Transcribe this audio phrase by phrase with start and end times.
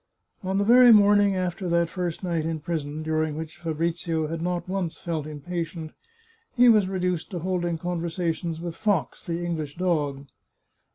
[0.43, 4.67] On the very morning after that first night in prison, during which Fabrizio had not
[4.67, 5.91] once felt impatient,
[6.57, 10.25] he was reduced to holding conversations with Fox, the English dog.